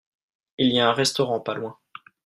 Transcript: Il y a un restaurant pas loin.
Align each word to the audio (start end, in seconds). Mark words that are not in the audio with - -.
Il 0.57 0.71
y 0.73 0.79
a 0.79 0.89
un 0.89 0.93
restaurant 0.93 1.39
pas 1.41 1.53
loin. 1.53 1.77